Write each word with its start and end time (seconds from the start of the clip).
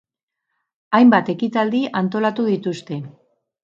Hainbat 1.01 1.31
ekitaldi 1.35 1.85
antolatu 2.05 2.51
dituzte. 2.53 3.03